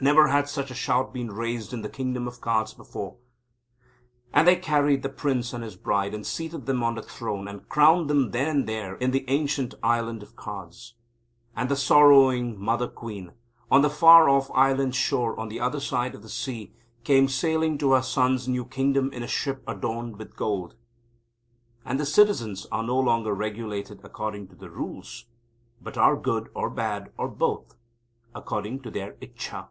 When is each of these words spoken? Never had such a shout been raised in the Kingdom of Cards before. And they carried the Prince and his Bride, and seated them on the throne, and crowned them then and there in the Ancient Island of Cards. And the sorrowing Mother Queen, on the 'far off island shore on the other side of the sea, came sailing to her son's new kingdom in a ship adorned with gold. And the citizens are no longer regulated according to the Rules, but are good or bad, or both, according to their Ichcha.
Never 0.00 0.28
had 0.28 0.50
such 0.50 0.70
a 0.70 0.74
shout 0.74 1.14
been 1.14 1.32
raised 1.32 1.72
in 1.72 1.80
the 1.80 1.88
Kingdom 1.88 2.28
of 2.28 2.42
Cards 2.42 2.74
before. 2.74 3.16
And 4.34 4.46
they 4.46 4.56
carried 4.56 5.02
the 5.02 5.08
Prince 5.08 5.54
and 5.54 5.64
his 5.64 5.76
Bride, 5.76 6.12
and 6.12 6.26
seated 6.26 6.66
them 6.66 6.82
on 6.82 6.96
the 6.96 7.02
throne, 7.02 7.48
and 7.48 7.66
crowned 7.70 8.10
them 8.10 8.32
then 8.32 8.46
and 8.54 8.68
there 8.68 8.96
in 8.96 9.12
the 9.12 9.24
Ancient 9.30 9.72
Island 9.82 10.22
of 10.22 10.36
Cards. 10.36 10.92
And 11.56 11.70
the 11.70 11.74
sorrowing 11.76 12.60
Mother 12.60 12.86
Queen, 12.86 13.32
on 13.70 13.80
the 13.80 13.88
'far 13.88 14.28
off 14.28 14.50
island 14.50 14.94
shore 14.94 15.40
on 15.40 15.48
the 15.48 15.58
other 15.58 15.80
side 15.80 16.14
of 16.14 16.20
the 16.20 16.28
sea, 16.28 16.74
came 17.02 17.26
sailing 17.26 17.78
to 17.78 17.92
her 17.92 18.02
son's 18.02 18.46
new 18.46 18.66
kingdom 18.66 19.10
in 19.10 19.22
a 19.22 19.26
ship 19.28 19.62
adorned 19.66 20.18
with 20.18 20.36
gold. 20.36 20.74
And 21.82 21.98
the 21.98 22.04
citizens 22.04 22.66
are 22.70 22.84
no 22.84 22.98
longer 22.98 23.32
regulated 23.32 24.02
according 24.04 24.48
to 24.48 24.54
the 24.54 24.68
Rules, 24.68 25.24
but 25.80 25.96
are 25.96 26.14
good 26.14 26.50
or 26.52 26.68
bad, 26.68 27.10
or 27.16 27.26
both, 27.28 27.76
according 28.34 28.80
to 28.82 28.90
their 28.90 29.12
Ichcha. 29.22 29.68